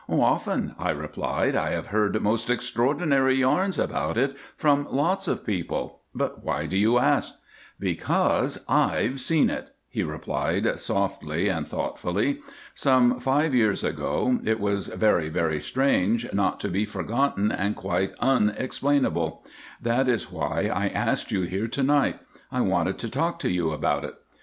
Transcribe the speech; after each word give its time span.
"Often," 0.09 0.73
I 0.79 0.89
replied, 0.89 1.55
"I 1.55 1.69
have 1.73 1.85
heard 1.93 2.19
most 2.19 2.49
extraordinary 2.49 3.35
yarns 3.35 3.77
about 3.77 4.17
it 4.17 4.35
from 4.57 4.87
lots 4.89 5.27
of 5.27 5.45
people; 5.45 5.99
but 6.15 6.43
why 6.43 6.65
do 6.65 6.75
you 6.75 6.97
ask?" 6.97 7.35
"Because 7.79 8.65
I've 8.67 9.21
seen 9.21 9.51
it," 9.51 9.67
he 9.87 10.01
replied, 10.01 10.79
softly 10.79 11.49
and 11.49 11.67
thoughtfully. 11.67 12.39
"Some 12.73 13.19
five 13.19 13.53
years 13.53 13.83
ago, 13.83 14.39
it 14.43 14.59
was 14.59 14.87
very, 14.87 15.29
very 15.29 15.59
strange, 15.61 16.33
not 16.33 16.59
to 16.61 16.67
be 16.69 16.83
forgotten 16.83 17.51
and 17.51 17.75
quite 17.75 18.15
unexplainable; 18.19 19.45
that 19.79 20.09
is 20.09 20.31
why 20.31 20.61
I 20.73 20.87
asked 20.87 21.31
you 21.31 21.43
here 21.43 21.67
to 21.67 21.83
night. 21.83 22.17
I 22.51 22.61
wanted 22.61 22.97
to 22.97 23.07
talk 23.07 23.37
to 23.37 23.51
you 23.51 23.69
about 23.69 24.05
it." 24.05 24.15